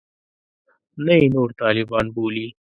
[1.05, 2.47] نه یې نور طالبان بولي.